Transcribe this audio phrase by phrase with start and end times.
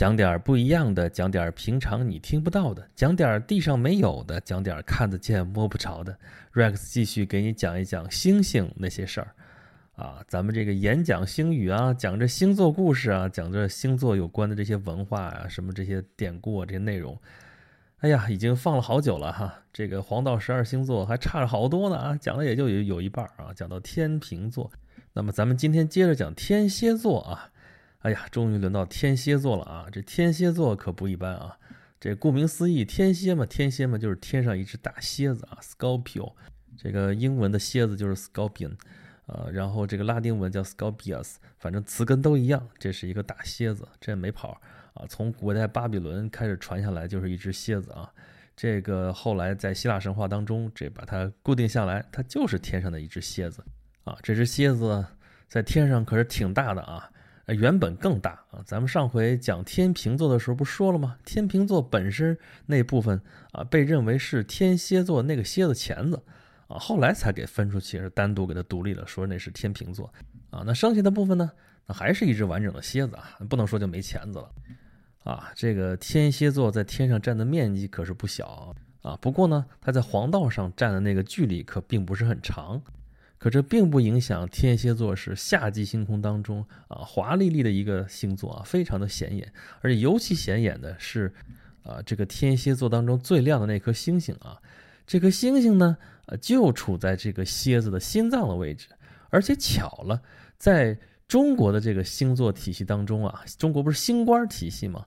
[0.00, 6.18] 讲点不一样的，讲点平常你听不到的，讲点地上没有的，讲点看得见摸不着的。
[6.54, 9.34] Rex 继续给你讲一讲星星那些事儿，
[9.96, 17.14] 啊，咱们这个演讲星语啊，讲这星座故事啊，讲这星座有关的这些文化啊，什么这些典故啊，这些内容。
[17.98, 24.72] 哎呀，已经放了好久了哈，这个黄道十二星座还差着好多呢啊，讲了也就有有一半啊，讲到天平座。
[25.12, 27.50] 那么咱们今天接着讲天蝎座啊。
[28.00, 29.86] 哎呀，终于轮到天蝎座了啊！
[29.92, 31.58] 这天蝎座可不一般啊！
[32.00, 36.32] 这顾名思义，天蝎嘛，天蝎嘛，就是天上一只大蝎子啊，Scorpio。
[36.78, 38.72] 这个英文的蝎子就是 Scorpion，
[39.26, 42.66] 呃，然后这个拉丁文叫 Scorpius，反正词根都一样。
[42.78, 44.58] 这是一个大蝎子，这没跑
[44.94, 45.04] 啊！
[45.06, 48.10] 从古代巴比伦开始传下来，就是一只蝎子啊。
[48.56, 53.62] 这个后来在希腊神话当中，这把它固定下来，它就是天上的一只蝎子
[54.04, 54.16] 啊。
[54.22, 55.04] 这只蝎子
[55.48, 57.10] 在天上可是挺大的啊。
[57.54, 58.62] 原本更大啊！
[58.64, 61.16] 咱们上回讲天平座的时候不说了吗？
[61.24, 62.36] 天平座本身
[62.66, 63.20] 那部分
[63.52, 66.22] 啊，被认为是天蝎座那个蝎子钳子
[66.68, 70.12] 啊，后来才给分出去，是单独给它独立了，说那是天平座
[70.50, 70.62] 啊。
[70.64, 71.50] 那剩下的部分呢，
[71.86, 74.50] 那还是一只完整的蝎子啊，不能说就没钳子了
[75.24, 75.50] 啊。
[75.54, 82.80] 这个天蝎座在天上占的面积可是不小啊，不过呢，它在黄道上占的那个距离可并不是很长。
[83.40, 91.32] 可这并不影响天蝎座是夏季星空当中啊华丽丽的一个星座啊，非常的显眼，而且尤其显眼的是，
[91.82, 94.60] 啊这个天蝎座当中最亮的那颗星星啊，
[95.06, 95.96] 这颗星星呢，
[96.26, 98.88] 呃就处在这个蝎子的心脏的位置，
[99.30, 100.20] 而且巧了，
[100.58, 105.06] 在中国的这个星座体系当中啊，中国不是星官体系吗？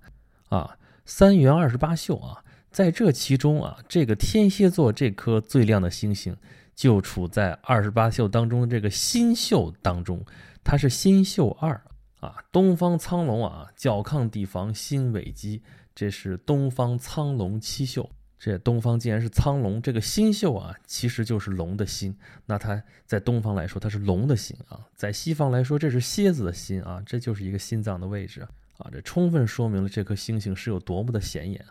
[0.49, 6.35] 啊三元二十八宿啊，在这其中啊，这个天蝎座这颗最亮的星星。
[6.75, 10.23] 就处在二十八宿当中的这个新宿当中，
[10.63, 11.79] 它是新宿二
[12.19, 12.35] 啊。
[12.52, 15.61] 东方苍龙啊，角亢地房心尾基，
[15.94, 18.09] 这是东方苍龙七宿。
[18.39, 22.13] 这东方既然是苍龙，这个新宿啊，其实就是龙的心。
[22.45, 27.01] 那它在东方来说，它是龙的心啊；在西方来说，这是蝎子的心啊。
[27.05, 28.41] 这就是一个心脏的位置
[28.78, 28.90] 啊。
[28.91, 31.63] 这充分说明了这颗星星是有多么的显眼。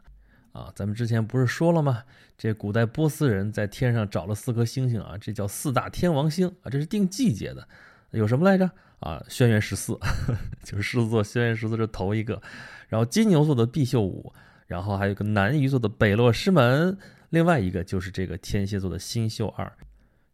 [0.52, 2.04] 啊咱们之前不是说了吗？
[2.38, 7.66] 这古代波斯人在天上找了四颗星星啊，这叫四大天王星啊，这是定季节的。
[8.10, 8.70] 有什么来着？
[9.00, 9.98] 啊，轩辕十四，
[10.62, 12.40] 就是狮子座轩辕十四是头一个，
[12.88, 14.32] 然后金牛座的毕宿五，
[14.66, 16.96] 然后还有个南鱼座的北落师门，
[17.30, 19.72] 另外一个就是这个天蝎座的新宿二。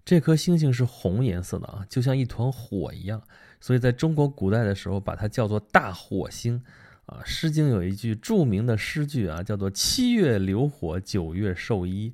[0.05, 3.23] 这颗星星是红颜色的啊，就像一团火一样，
[3.61, 6.63] 所以在中国古代的时候把它叫做大火星。
[7.09, 12.13] 啊，《诗经》有一句著名的诗句啊，叫做“七月流火，九月授衣”。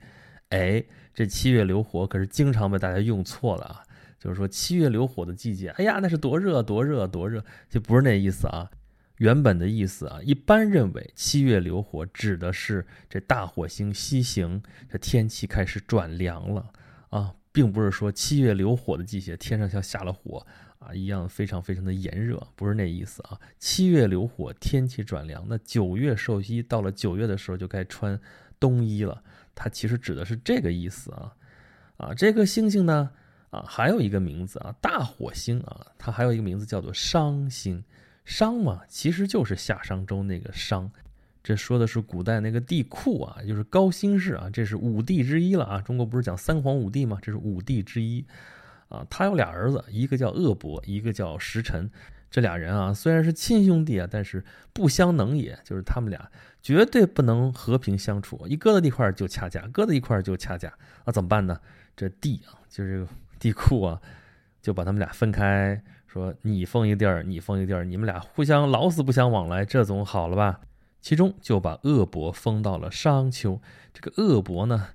[0.50, 3.83] 哎，这七月流火可是经常被大家用错了啊，
[4.21, 8.71] 就是说七月流火的季节，哎呀，那是多热多热多热，就不是那意思啊。
[9.19, 16.71] 原本的意思啊，一般认为七月流火指的是这大火星西行，这天气开始转凉了
[17.10, 20.47] 啊，并不是说七月流火的季节，天上像下了火。
[20.87, 23.39] 啊，一样非常非常的炎热，不是那意思啊。
[23.59, 28.19] 七月流火，天气转凉，那九月受衣，到了九月的时候就该穿
[28.61, 29.22] 冬衣了。
[29.55, 31.34] 它其实指的是这个意思啊。
[31.97, 33.11] 啊，这颗星星呢，
[33.50, 37.83] 啊，还有一个名字啊，大火星啊，它还有一个名字叫做商星。
[38.25, 40.91] 商嘛，其实就是夏商周那个商。
[41.43, 45.81] 这说的是古代那个帝喾啊，就是高辛氏啊，这是五帝之一了啊。
[45.81, 47.19] 中国不是讲三皇五帝吗？
[47.21, 48.25] 这是五帝之一。
[48.89, 51.91] 啊，他有俩儿子，一个叫恶伯，一个叫时臣。
[52.31, 56.28] 这俩人啊，虽然是亲兄弟啊，但是不相能也，就是他们俩
[56.61, 60.72] 绝对不能和平相处，一搁在一块儿就掐架，搁在一块儿就掐架。
[61.05, 61.61] 那怎么办呢？
[61.97, 63.06] 这帝啊，就是
[63.39, 64.00] 帝喾啊，
[64.61, 70.61] 就把他们俩分开，说你封一地儿，你封一地儿，你们俩互相老死不相往来，这总好了吧？
[71.01, 73.61] 其中就把恶伯封到了商丘。
[73.93, 74.89] 这个恶伯呢，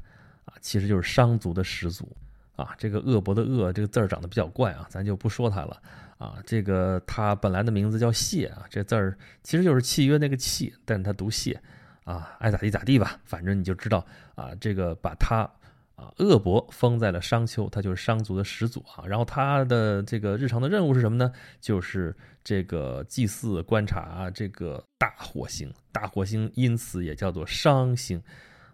[0.44, 2.18] 啊，其实就是商族的始祖。
[2.60, 5.82] 啊，这个恶伯的恶这个字儿长得比较怪啊，咱就不说它了
[6.18, 6.36] 啊。
[6.46, 11.62] 这个他本来的名字叫谢啊，这字儿其实就是契约那个契，但是他读谢
[12.04, 15.50] 啊，爱咋地咋地吧，反正你就知道啊，这个把他
[15.96, 19.06] 啊恶伯封在了商丘，他就是商族的始祖啊。
[19.08, 21.32] 然后他的这个日常的任务是什么呢？
[21.62, 22.14] 就是
[22.44, 28.22] 这个祭祀观察这个大火星，大火星因此也叫做商星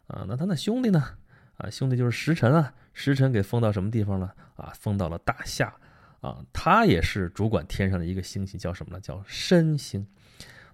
[0.07, 0.25] 啊。
[0.27, 1.03] 那他那兄弟呢？
[1.57, 2.73] 啊，兄弟就是时辰啊。
[2.95, 4.73] 时辰给封到什么地方了啊？
[4.79, 5.71] 封到了大夏
[6.21, 8.99] 啊，他也是主管天上的一个星星，叫什么呢？
[8.99, 10.07] 叫申星。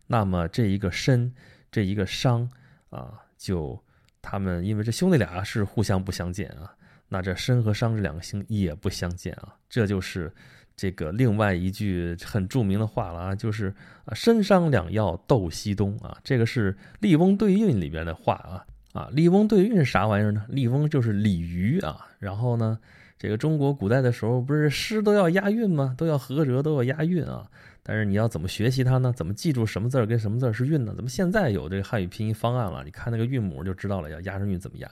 [0.07, 1.33] 那么这一个申，
[1.71, 2.49] 这一个商
[2.89, 3.81] 啊，就
[4.21, 6.73] 他们因为这兄弟俩是互相不相见啊，
[7.09, 10.31] 那这申和商这两个星也不相见啊，这就是
[10.75, 13.73] 这个另外一句很著名的话了啊，就是
[14.05, 20.45] 啊，参商两曜斗西东啊，这个是《笠翁对韵》里边的话啊啊，《笠翁对韵》是啥玩意儿呢？
[20.49, 22.77] 笠翁就是鲤鱼啊，然后呢，
[23.17, 25.95] 这个中国古代的时候不是诗都要押韵吗？
[25.97, 27.45] 都要合辙，都要押韵啊。
[27.83, 29.13] 但是你要怎么学习它呢？
[29.15, 30.93] 怎么记住什么字儿跟什么字儿是韵呢？
[30.95, 32.83] 怎么现在有这个汉语拼音方案了？
[32.83, 34.89] 你看那个韵母就知道了，要押上韵怎么押。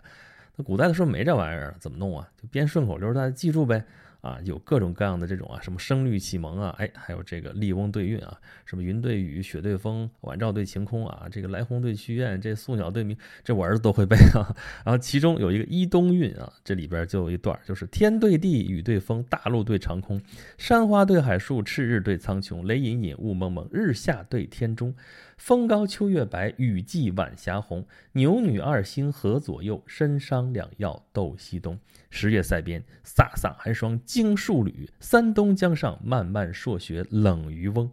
[0.55, 2.27] 那古代的时候没这玩意儿，怎么弄啊？
[2.41, 3.83] 就编顺口溜，大家记住呗。
[4.21, 14.55] 啊，有各种各样的这种啊，什么声律启蒙啊，哎，还有这个笠翁对韵啊，什么云对雨，雪对风，晚照对晴空啊，这个来鸿对去雁，这宿鸟对鸣，这我儿子都会背啊。
[14.83, 20.21] 然后其中有一个一冬韵啊，这里边就有一段，就是天对地，雨对风，大陆对长空，
[20.57, 24.93] 山花对海树，赤日对苍穹，雷隐隐，雾蒙蒙，日下对天中。
[25.39, 27.85] 风高秋月白，雨霁晚霞红。
[28.11, 31.79] 牛女二星河左右，参商两曜斗西东。
[32.09, 34.89] 十月塞边，飒飒寒霜惊戍旅。
[34.99, 37.89] 三冬江上，漫漫朔雪冷渔翁。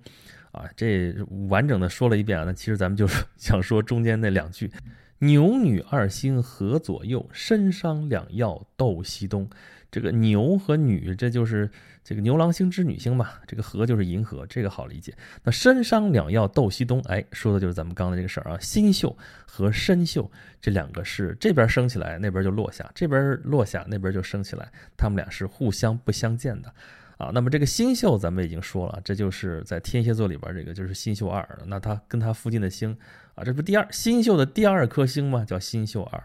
[0.51, 1.15] 啊，这
[1.49, 2.45] 完整的说了一遍啊。
[2.45, 4.69] 那其实咱们就是想说中间那两句：
[5.19, 9.49] 牛女二星河左右，参商两曜斗西东。
[9.91, 11.71] 这个牛和女，这就是
[12.05, 13.31] 这个牛郎星织女星嘛。
[13.47, 15.15] 这个河就是银河，这个好理解。
[15.45, 18.59] 那参商两曜斗西东，哎，说的就是咱们刚才这个事儿啊。
[18.61, 19.17] 星宿
[19.47, 20.31] 和参宿
[20.61, 24.71] 这两个是这边升起来，那边就落下；这边落下，那边就升起来。
[24.99, 26.71] 他们俩是互相不相见的
[27.17, 27.31] 啊。
[27.33, 31.47] 那么这个星宿咱们已经说了，这就是在天蝎座里边这个就是星宿二。
[31.67, 32.97] 那它跟它附近的星
[33.35, 35.45] 啊，这不第二星宿的第二颗星吗？
[35.45, 36.23] 叫星宿二。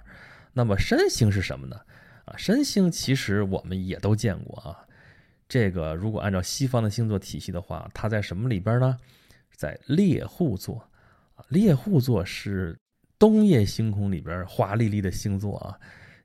[0.53, 1.77] 那么参星是什么呢？
[2.25, 4.85] 啊，申星其实我们也都见过啊。
[5.47, 8.97] 这个如果按照西方的星座体系的话，它在什么里边呢？
[9.55, 10.77] 在猎户座
[11.35, 11.45] 啊。
[11.49, 12.77] 猎户座是
[13.19, 15.77] 冬夜星空里边华丽丽的星座啊。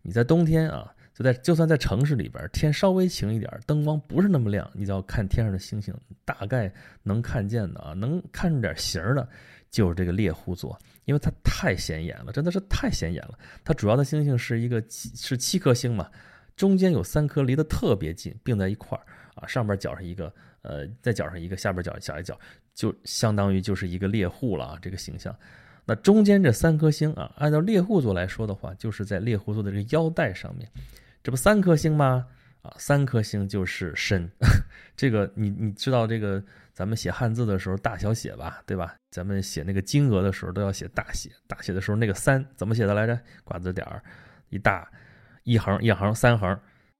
[0.02, 5.94] 你在冬天啊，就在就算在城市里边，天稍微晴一点，灯光不是那么亮，你只要看天上的星星，
[6.26, 6.70] 大概
[7.02, 9.26] 能看见的啊，能看出点形的，
[9.70, 10.78] 就是这个猎户座。
[11.06, 13.38] 因为它太显眼了，真的是太显眼了。
[13.64, 16.10] 它主要的星星是一个是七颗星嘛，
[16.54, 20.30] 中间有三颗离得特别近，并在一块儿啊，上边角上一个，
[20.62, 22.38] 呃，再角上一个，下边角角一角，
[22.74, 25.34] 就相当于就是一个猎户了啊，这个形象。
[25.84, 30.68] 那中间这三颗星啊，按照猎户座来说的话，就是在猎户座的这个腰带上面，
[31.26, 32.24] 这不三颗星吗？
[32.62, 34.30] 啊，三颗星就是申，
[34.94, 36.40] 这个你你知道这个。
[36.72, 38.94] 咱们写汉字的时候大小写吧，对吧？
[39.10, 43.18] 咱们写那个金额的时候都要写大写，大写的时候那个三怎么写的来着？
[43.42, 44.00] 挂字点儿，
[44.50, 44.88] 一大
[45.42, 46.56] 一横一横三横，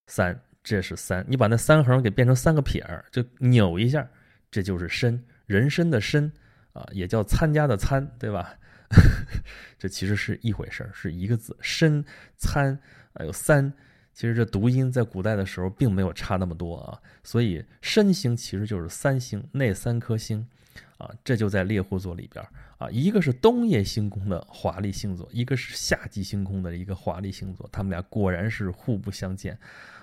[0.09, 1.25] 三这是三。
[1.29, 4.05] 你把那三横给变成三个撇儿，就扭一下，
[4.51, 6.33] 这就是申，人参的参
[6.73, 8.57] 啊，也叫参加的参，对吧？
[9.79, 12.05] 这其实是一回事儿，是一个字，申
[12.37, 12.77] 参
[13.15, 13.73] 还有三。
[14.17, 20.49] 其实这读音在古代的时候并没有差那么多啊，所以申星其实就是三星那三颗星，
[20.97, 22.43] 啊，这就在猎户座里边
[22.79, 29.59] 啊，一个是冬夜星空的华丽星座，一个是夏季星空的一个华丽星座，他们俩果然是互不相见，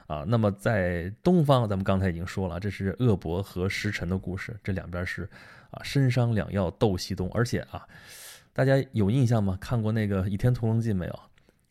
[0.06, 5.28] 啊，那么在东方，咱们刚才已经说了，这是恶伯和时辰的故事，这两边是
[5.72, 7.84] 啊，参商两曜斗西东，而且啊，
[8.54, 9.58] 大家有印象吗？
[9.60, 11.20] 看过那个《倚天屠龙记》没有？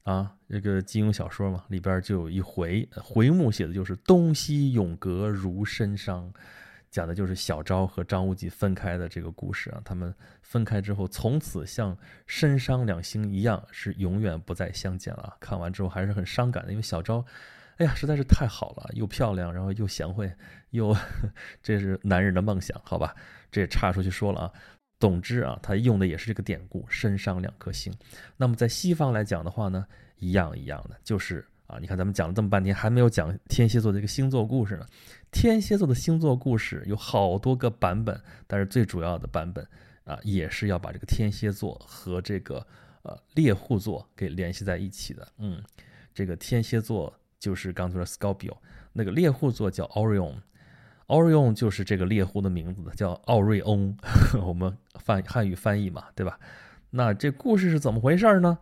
[0.03, 6.33] 啊，这个金庸小说嘛，里边就有一回回目写的就是“东西永隔如参商”，
[6.91, 9.81] 讲的就是小昭和张无忌分开的这个故事啊。
[9.85, 11.97] 他们分开之后，从此像
[12.27, 15.37] 参商两星一样，是永远不再相见了。
[15.39, 17.25] 看完之后还是很伤感的，因为小昭，
[17.77, 20.33] 哎呀，实在是太好了，又漂亮，然后又贤惠，
[20.71, 20.97] 又
[21.63, 23.15] 这是男人的梦想，好吧？
[23.53, 24.53] 这也岔出去说了啊。
[25.03, 27.93] 总之啊，他用的也是这个典故，身上两颗星。
[28.37, 29.85] 那么在西方来讲的话呢，
[30.21, 34.87] 一样一样的，就是啊，你看咱们讲了这么半天，还没有讲天蝎座的一个星座故事呢。
[35.33, 38.17] 天蝎座的星座故事有好多个版本，
[38.47, 39.67] 但是最主要的版本
[40.05, 42.65] 啊，也是要把这个天蝎座和这个
[43.03, 45.27] 呃猎户座给联系在一起的。
[45.39, 45.61] 嗯，
[46.15, 48.57] 这个天蝎座就是刚才说 Scorpio，
[48.93, 50.37] 那个猎户座叫 Orion。
[51.13, 53.95] Orion 就是这个猎户的名字，叫奥瑞翁。
[54.43, 56.39] 我们翻汉语翻译嘛，对吧？
[56.89, 58.59] 那这故事是怎么回事呢？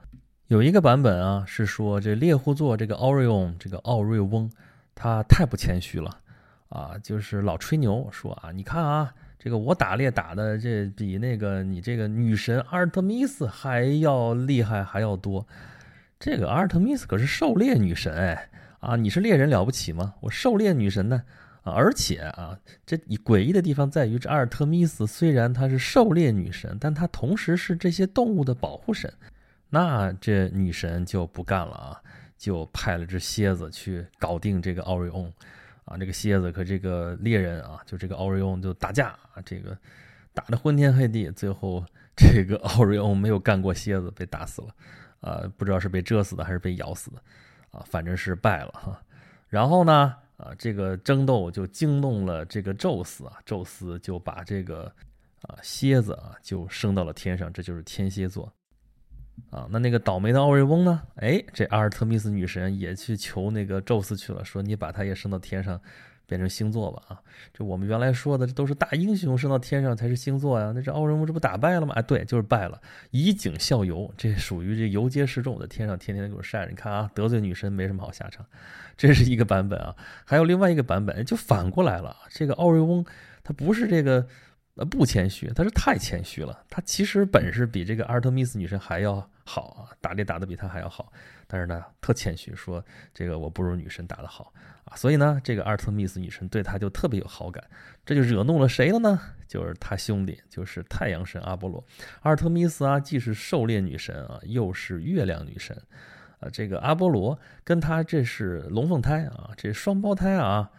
[0.48, 4.50] 有一个版本啊，是说这猎户座这个 Orion 这个奥瑞翁，
[4.96, 6.10] 他太不谦虚了
[6.68, 15.46] 啊，就是老吹牛说啊，你看啊，这个我打猎打的这比那个你这个女神阿尔特弥斯还要厉害还要多。
[16.18, 20.14] 这个阿尔特弥斯可是狩猎女神哎啊，你是猎人了不起吗？
[20.20, 21.22] 我狩猎女神呢？
[21.62, 29.12] 啊，而且啊，这诡异的地方在于，这阿尔特弥斯虽然她是狩猎女神，但她同时是这些动物的保护神。
[29.68, 32.00] 那这女神就不干了啊，
[32.36, 35.32] 就派了只蝎子去搞定这个奥瑞翁。
[35.86, 39.76] 啊，这个蝎子和这个猎人啊，就这个奥瑞翁就打架啊，这个
[40.32, 44.68] 打得昏天黑地，最后这个奥瑞翁没有干过蝎子，被打死了，
[45.20, 47.16] 啊，不知道是被蛰死的还是被咬死的，
[47.72, 49.02] 啊，反正是败了哈。
[49.48, 54.90] 然后呢，啊，这个争斗就惊动了这个宙斯啊，宙斯就把这个
[55.42, 58.50] 啊蝎子啊就升到了天上，这就是天蝎座。
[59.50, 61.02] 啊，那那个倒霉的奥瑞翁呢？
[61.16, 65.80] 哎，这阿尔特弥斯女神也去求那个宙斯去了，说你把他也升到天上，
[66.30, 67.02] 变成星座吧。
[67.08, 67.20] 啊，
[67.52, 70.72] 这我们原来说的，这都是大英雄升到天上才是星座呀。
[70.72, 71.92] 那这奥瑞翁这不打败了吗？
[71.96, 72.80] 哎，对，就是败了。
[73.10, 76.70] 以儆效尤，这属于这游街示众，在天上天天给我晒着。
[76.70, 78.46] 你看啊，得罪女神没什么好下场。
[78.96, 82.16] 这是一个版本啊，还有另外一个版本，就反过来了。
[82.30, 83.04] 这个奥瑞翁
[83.42, 84.26] 他不是这个。
[84.76, 86.64] 呃，不谦虚，他是太谦虚了。
[86.70, 91.12] 他其实本事比这个阿尔特密斯女神还要好啊，打猎打得比他还要好。
[91.46, 94.52] 但是呢，特谦虚，说这个我不如女神打得好
[94.84, 94.96] 啊。
[94.96, 97.62] 所以呢，这个阿尔特密斯女神对他就特别有好感。
[98.06, 99.20] 这就惹怒了谁了呢？
[99.48, 101.84] 就是他兄弟，就是太阳神阿波罗。
[102.20, 105.76] 阿尔特密斯啊，既是狩猎女神啊，又是月亮女神
[106.38, 106.48] 啊。
[106.50, 110.70] 这个阿波罗跟他这是龙凤胎啊，这双胞胎啊。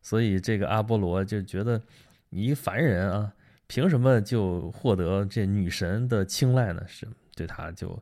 [0.00, 1.82] 所以这个阿波罗就觉得
[2.28, 3.32] 你一凡人啊。
[3.70, 6.82] 凭什么就获得这女神的青睐呢？
[6.88, 7.96] 是对他就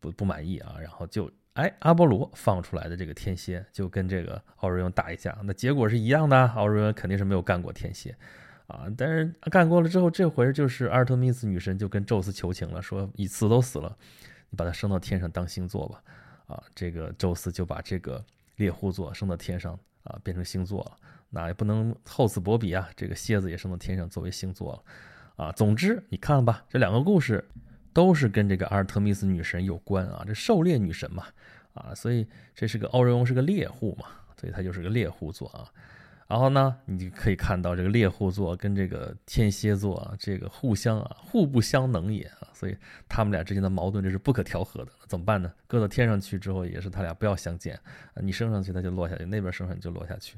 [0.00, 8.16] 不不满意啊，然后就哎，阿波罗放出来的这个天蝎就跟这个奥瑞翁打一架，那结果是一样的，奥瑞翁肯定是没有干过天蝎
[8.68, 13.94] 啊，但是干过了之后，这回就是阿尔特密斯女神就跟宙斯求情了，说你死都死了，
[14.48, 16.02] 你把他升到天上当星座吧，
[16.46, 18.24] 啊，这个宙斯就把这个
[18.56, 20.96] 猎户座升到天上啊，变成星座了。
[21.34, 22.88] 那也不能厚此薄彼啊！
[22.94, 27.42] 这个蝎子也升到天上作为星座了，啊，总之你看吧，这两个故事
[27.94, 31.24] 都是跟这个阿尔特密斯女神有关啊，这狩猎女神嘛，
[31.72, 34.08] 啊，所以这是个奥瑞翁是个猎户嘛，
[34.38, 35.66] 所以他就是个猎户座啊。
[36.28, 42.76] 然后呢，你就可以看到这个猎户座跟这个天蝎座啊，这个互相啊，互不相能也啊，所以
[43.08, 44.92] 他们俩之间的矛盾这是不可调和的。
[45.06, 45.52] 怎么办呢？
[45.66, 47.78] 搁到天上去之后，也是他俩不要相见，
[48.16, 50.36] 你升上去他就落下去，那边升上去就落下去。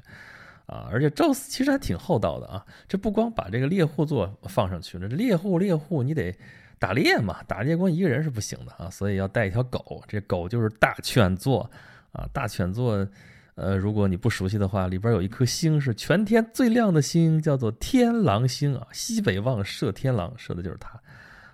[0.65, 6.35] 啊，而且宙斯其实还挺厚道的啊，这不光把这个猎户座放上去了，这猎户猎户你得
[6.79, 11.69] 打猎嘛，打猎光一个人是不行的啊，所以要带一条狗，这狗就是大犬座
[12.11, 13.07] 啊，大犬座，
[13.55, 20.99] 呃，如果你不熟悉的话，里边有一颗星是全天最亮的星，叫做天狼星啊，西北望射天狼，射的就是它。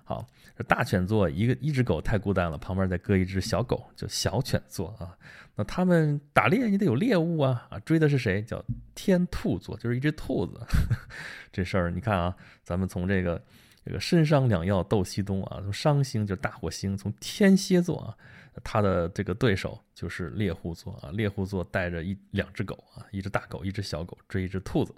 [0.04, 0.26] 好，
[0.64, 5.18] 大犬座一个一只狗太孤单了，旁边再搁一只小狗，就小犬座啊。
[5.56, 8.42] 那他们打猎你得有猎物啊啊，追的是谁？
[8.42, 8.64] 叫
[8.96, 10.60] 天兔座，就是一只兔子。
[11.52, 13.42] 这事儿你看啊，咱们从这个
[13.86, 18.16] 这个身伤两曜斗西东啊，从伤星就是大火星，从天蝎座啊，
[18.64, 24.96] 他的这个对手就是猎户座啊，猎户座带着一两只狗啊，一只大狗，一只小狗追一只兔子，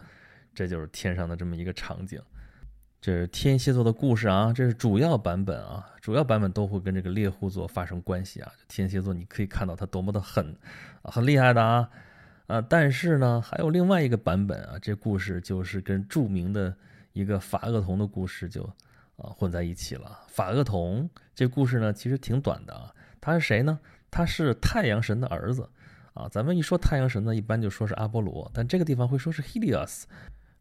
[0.53, 2.21] 这就是天上的这么一个场景。
[3.03, 8.49] 这是天蝎座的故事啊，这是主要版本啊，主要版本都会跟这个猎户座发生关系啊。
[8.69, 10.55] 天蝎座你可以看到它多么的狠，
[11.03, 11.89] 很厉害的啊，
[12.47, 16.73] 啊，但是呢，还有另外一个版本啊，这故事就是跟著名的
[17.11, 18.63] 一个法厄同的故事就
[19.17, 20.19] 啊混在一起了。
[20.29, 23.77] 法厄同这故事呢，其实挺短的啊，他是谁呢？
[24.09, 25.69] 他是太阳神的儿子
[26.13, 26.29] 啊。
[26.31, 30.03] 咱们一说太阳神呢，一般就说是阿波罗，但这个地方会说是 Helios。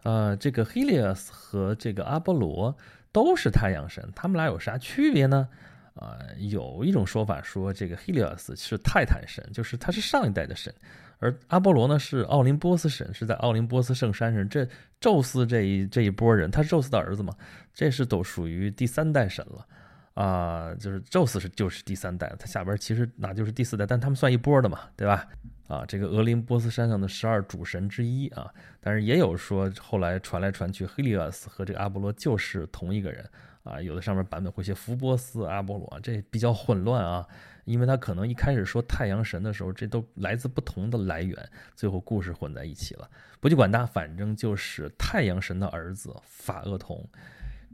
[0.03, 2.77] 呃，这个 Helios 和这个阿波罗
[3.13, 5.49] 都是太阳神，他们俩有啥区别呢？
[5.95, 10.75] 呃，有一种说法说这个 Helios 是泰坦神，就是他是上一代的神，
[11.19, 14.49] 而阿波罗呢是奥林波斯神，是在奥林波斯圣山上。
[14.49, 14.67] 这
[14.99, 17.35] 宙斯这一这一波人，他是宙斯的儿子嘛，
[17.75, 19.67] 这是都属于第三代神了
[20.15, 25.27] 啊，就是宙斯是就是第三代，他下边其实那就是第四代，但他们算一波的嘛，对吧？
[25.69, 33.27] 啊，这个俄林波斯山上的十二主神之一啊，但是也有说后来传来传去，黑利厄斯和这个阿波罗就是同一个人
[33.63, 33.81] 啊。
[33.81, 37.27] 有的上面版本会写福波斯、阿波罗，这比较混乱啊，
[37.65, 43.09] 因为他可能一开始说太阳神的时候，这都来自不同的来源，最后故事混在一起了。
[43.41, 47.09] 不去管他，反正就是太阳神的儿子法厄同，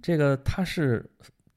[0.01, 1.05] 这个他是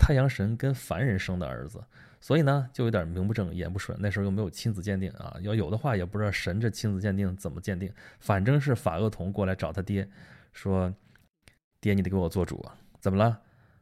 [0.02, 1.80] 太阳神跟凡人生的儿子。
[2.20, 3.98] 所以呢，就有点名不正言不顺。
[4.02, 7.92] 那时候又没有亲子鉴定啊，要有的话也不知道神这亲子鉴定怎么鉴定。
[8.20, 10.08] 反正是法厄同过来找他爹，
[10.54, 10.92] 说
[11.80, 12.76] ：“爹，你得给我做主啊！
[13.00, 13.42] 怎么了？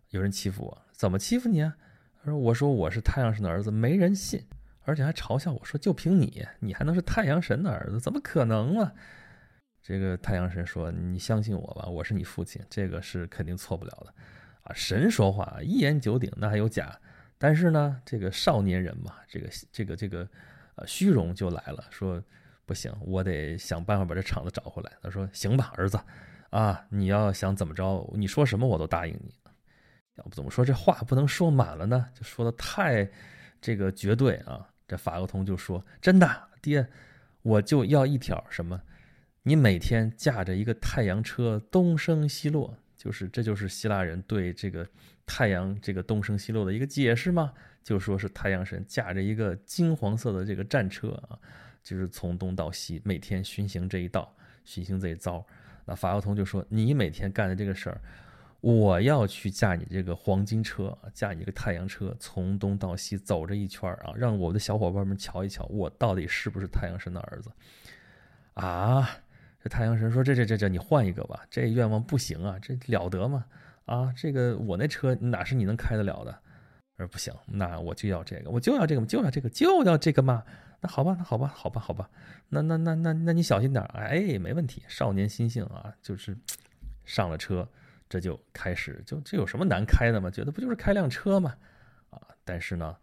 [0.09, 0.81] 有人欺负我？
[0.91, 1.75] 怎么欺负你啊？”
[2.23, 4.41] 他说：“我说我是太阳神的儿子，没人信，
[4.83, 7.99] 而且还嘲笑我说，就凭你，你还能是太阳神的儿子？
[7.99, 8.93] 怎么可能啊？”
[9.83, 14.13] 这个太阳神说：“你相信我吧，我是你父亲，这个是肯定错不了的。
[14.69, 16.99] 啊，神说话一言九鼎，那还有假？”
[17.37, 20.27] 但是呢，这个少年人嘛，这个这个这个，
[20.75, 22.21] 呃，虚荣就来了，说
[22.65, 24.91] 不行，我得想办法把这厂子找回来。
[25.01, 25.99] 他说：“行吧，儿子，
[26.49, 29.33] 啊，你要想怎么着，你说什么我都答应你。
[30.15, 32.07] 要不怎么说这话不能说满了呢？
[32.13, 33.09] 就说的太
[33.61, 36.87] 这个绝对啊。”这法厄同就说：“真的，爹，
[37.41, 38.81] 我就要一条什么？
[39.43, 44.85] 你每天驾着一个太阳车东升西落，就是这就是希腊人对这个
[45.25, 47.53] 太阳这个东升西落的一个解释吗？
[47.81, 51.39] 就说是太阳神驾着一个金黄色的这个战车啊。”
[51.81, 55.43] 就是从东到西，每天巡行这一道，巡行这一遭。
[55.85, 58.01] 那法厄同就说：“你每天干的这个事儿，
[58.59, 67.49] 我要去驾你这个黄金车，驾你这个太阳车，从东到西走这一圈啊，让我的小伙伴们瞧一瞧，我到底是不是太阳神的儿子？”
[68.55, 69.09] 啊，
[69.61, 73.45] 这太阳神说：“这这这这，你换一个吧，这愿望不行啊，这了得吗？
[73.85, 76.39] 啊，这个我那车哪是你能开得了的？
[76.97, 80.43] 说不行，那我就要这个，我就要这个，就要这个，就要这个嘛。”
[80.81, 82.09] 那好吧，那好吧，好吧，好吧，
[82.47, 84.81] 那那那那那你小心点哎，没问题。
[84.87, 86.33] 少年心性啊，就是
[87.03, 87.67] 上了车，
[88.07, 90.29] 这就开始，就这有什么难开的吗？
[90.31, 91.53] 觉得不就是开辆车吗？
[92.09, 92.95] 啊，但是呢，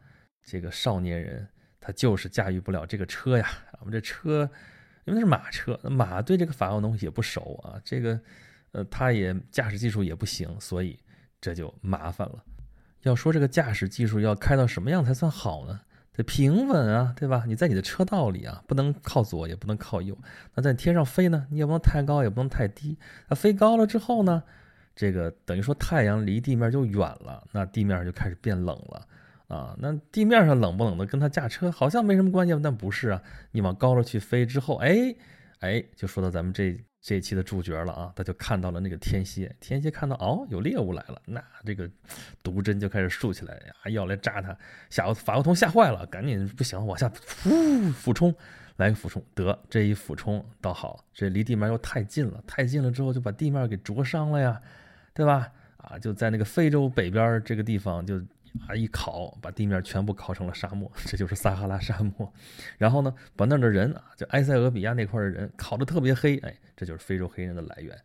[0.42, 1.46] 这个少年人
[1.78, 3.46] 他就是驾驭不了这个车呀。
[3.80, 4.48] 我们这车，
[5.06, 8.20] 因为那是马车，马对这个法国东西也不熟啊，这个
[8.72, 10.98] 呃，他也驾驶技术也不行，所以
[11.40, 12.44] 这就麻烦了。
[13.02, 15.80] 要说这个驾驶技术要开到什么样才算好呢？
[16.12, 17.44] 得平稳啊，对吧？
[17.46, 20.16] 你在你的车道里啊，不能靠左，也不能靠右。
[20.54, 22.98] 那在天上飞呢，你也不能太高，也不能太低。
[23.28, 24.42] 那飞高了之后呢，
[24.94, 29.06] 这个等于说太阳离地面就远了，那地面就开始变冷了
[29.48, 29.76] 啊。
[29.78, 33.22] 那地面上冷不冷的，跟他驾车好像没什么关系，但不是啊。
[33.52, 35.14] 你往高了去飞之后，哎
[35.60, 36.78] 哎，就说到咱们这。
[37.02, 41.88] 这一期的主角了啊，他就看到了那个天蝎，天蝎看到哦有猎物来了，那这个
[42.42, 44.58] 毒针就开始竖起来呀，要来扎他。
[44.90, 48.34] 吓法国通吓坏了，赶紧不行，往下噗俯冲，
[48.78, 54.60] 来个俯冲，得这一俯冲倒好，这离地面又太近了，太近了之后就把地面给灼伤了呀，
[55.14, 55.48] 对吧？
[55.76, 58.20] 啊，就在那个非洲北边这个地方就。
[58.66, 58.74] 啊！
[58.74, 62.32] 一烤，把地面全部烤成了沙漠，这就是撒哈拉沙漠。
[62.78, 67.96] 然后呢，把那儿的人啊，就埃塞俄比亚那块的人烤得特别黑，哎，这就是非洲黑人的来源。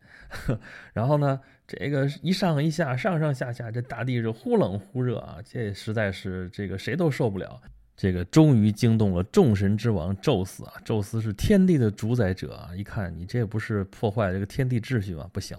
[0.94, 7.62] 然后呢，这个一上一下，上上下下，这大地是忽冷忽热啊，这实在是这个谁都受不了。
[7.98, 10.74] 这个终于惊动了众神之王宙斯啊！
[10.84, 12.72] 宙斯是天地的主宰者啊！
[12.76, 15.30] 一看你这不是破坏这个天地秩序吗？
[15.32, 15.56] 不行，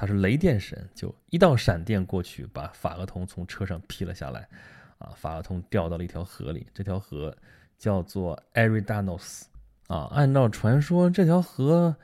[0.00, 4.48] 他是雷电神，就一道闪电过去，把法厄同从车上劈了下来。
[4.96, 7.36] 啊，法厄同掉到了一条河里，这条河
[7.76, 9.42] 叫做 Eridanos
[9.88, 10.08] 啊。
[10.10, 11.94] 按照传说，这条河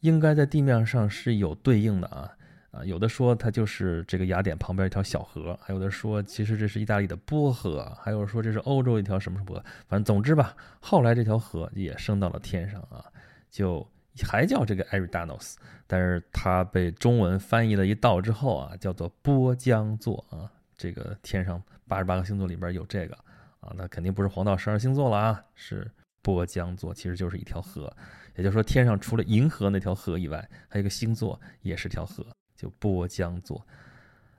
[0.00, 2.34] 应该在地面上是有对应的啊。
[2.70, 13.04] 啊，有的说它就是这个雅典旁边一条小河，还有的说其实这是意大利的波河，还有说这是欧洲一条什么什么河，反正总之吧，后来这条河也升到了天上啊，
[13.50, 13.86] 就
[14.22, 15.54] 还叫这个 Eridanos，
[15.86, 23.14] 但是它被中文翻译了一道之后啊，叫做波江座啊，这个天上八十八个星座里边有这个
[23.60, 25.90] 啊，那肯定不是黄道十二星座了啊，是
[26.22, 27.90] 波江座，其实就是一条河，
[28.36, 32.26] 也就是说天上除了银河那条河以外，还有一个星座也是条河。
[32.54, 33.66] 就波江座，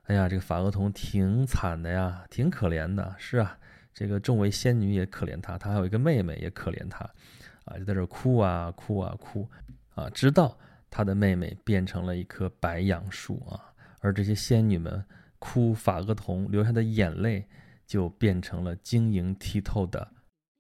[0.04, 3.14] 哎呀，这个法厄同挺惨的呀，挺可怜的。
[3.18, 3.58] 是啊，
[3.94, 7.06] 这个众位仙女也可怜他，他还有一个妹妹也可怜他，
[7.66, 9.50] 啊，就在这哭啊哭啊哭
[9.96, 10.58] 啊，直到
[10.90, 15.04] 他的妹妹变成了一棵白杨树啊，而这些仙女们
[15.40, 17.48] 哭法厄同流下的眼泪，
[17.86, 20.08] 就变成了晶莹剔透的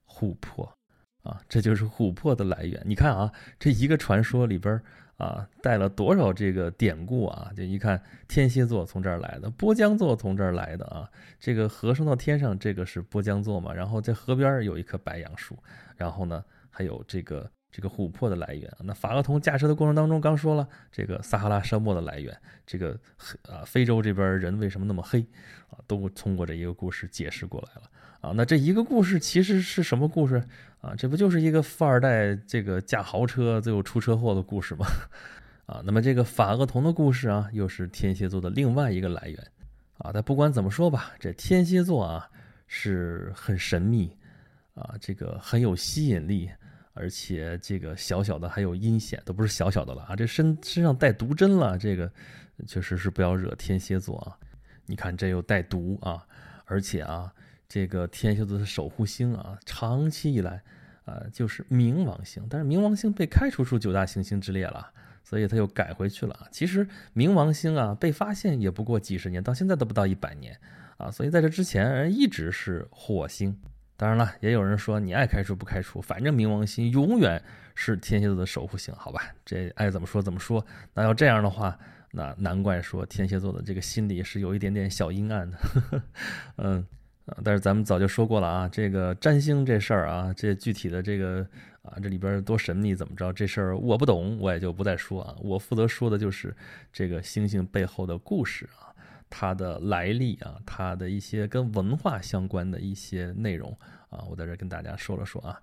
[0.08, 0.72] 琥珀
[1.24, 2.82] 啊，这就是琥珀的来源。
[2.86, 4.82] 你看啊，这一个传说里边。
[5.18, 7.52] 啊，带了多少这个典故啊？
[7.56, 11.08] 就一看，天蝎座从这儿来的，波江座从这儿来的啊。
[11.40, 13.72] 这个河升到天上，这个是波江座嘛。
[13.72, 15.58] 然后在河边有一棵白杨树，
[15.96, 18.70] 然后呢，还有这个这个琥珀的来源。
[18.80, 23.00] 那法厄同驾车的过程当中，刚说了这个撒哈拉沙漠的来源，这个
[23.44, 25.22] 啊非洲这边人为什么那么黑
[25.70, 27.90] 啊，都通过这一个故事解释过来了。
[28.22, 30.42] 啊，那这一个故事其实是什么故事
[30.80, 30.96] 啊？
[30.96, 34.86] 这不就是一个富二代这个驾豪车最后出车祸的故事吗？
[35.68, 39.48] 啊，那么这个法厄同的故事啊，又是天蝎座的另外一个来源
[39.98, 40.12] 啊。
[40.14, 42.30] 但不管怎么说吧，这天蝎座啊
[42.68, 44.16] 是很神秘
[44.74, 46.50] 啊，这个很有吸引力，
[46.94, 52.12] 而且这个小小的还有阴险，都不是小小的了啊，这身身上带毒针了，这个
[52.68, 54.38] 确实是不要惹天蝎座啊。
[54.86, 56.26] 你看这又带毒啊，
[56.66, 57.34] 而且啊。
[57.70, 60.62] 这个天蝎座的守护星啊，长期以来，
[61.06, 62.46] 啊，就是冥王星。
[62.48, 64.92] 但是冥王星被开除出九大行星之列了，
[65.24, 66.48] 所以他又改回去了。
[66.52, 70.56] 其实冥王星啊，被发现也不过几十年，到现在都不到一百年
[70.98, 71.10] 啊。
[71.10, 73.60] 所以在这之前人，一直是火星
[73.96, 77.42] 当然了，也有人说你爱开除不开除，反正冥王星永远
[77.76, 79.22] 是天蝎座的守护星，好吧？
[79.46, 80.66] 这爱怎么说怎么说。
[80.94, 81.78] 那要这样的话，
[82.12, 85.58] 那难怪说天蝎座的这个心里是有一点点小阴暗的。
[86.58, 86.86] 嗯，
[87.44, 91.48] 但是咱们早就说过了啊，这个占星这事儿啊，这具体的这个
[91.84, 95.36] 啊，这里边多神秘怎么着，这事儿我不懂，我也就不再说啊。
[95.40, 96.56] 我负责说的就是
[96.92, 98.93] 这个星星背后的故事啊。
[99.36, 103.76] 它的来历啊，它的一些跟文化相关的一些内容
[104.10, 105.60] 啊，我在这跟大家说了说啊，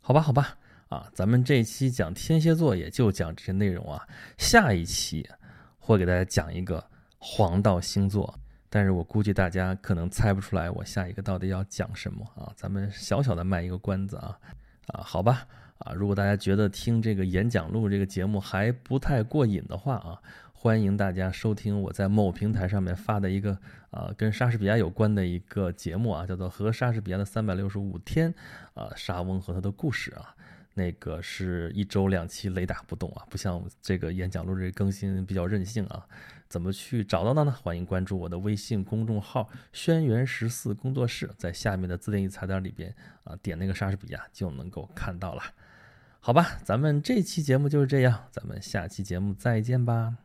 [0.00, 0.56] 好吧，好吧，
[0.88, 5.28] 啊，咱们这一期讲天蝎座也就讲这些内容啊，下一期
[5.80, 6.82] 会给大家讲一个
[7.18, 8.32] 黄道星座，
[8.70, 14.38] 但是我估计大家可能猜不出来我下一个到底要讲什么啊，咱们小小的卖一个关子啊，
[14.86, 15.44] 啊，好吧，
[15.78, 20.22] 啊，如果大家觉得听这个演讲录这个节目还不太过瘾的话啊。
[20.60, 23.56] 欢迎大家收听我在某平台上面发的一个
[23.90, 28.34] 啊跟莎士比亚有关的一个节目啊，叫做《和莎士比亚的三百六十五天》
[28.74, 30.34] 啊，莎翁和他的故事啊，
[30.74, 36.04] 那个是一周两期雷打不动啊，不像这个演讲录这更新比较任性啊。
[36.48, 37.52] 怎么去找到它呢？
[37.52, 42.92] 欢迎关注我的微信公众号“轩辕十四工作室”，在下面的自定义菜单里边
[43.22, 45.42] 啊，点那个莎士比亚就能够看到了。
[46.18, 50.16] 好吧，咱们这期节目就是这样，咱们下期节目再见吧。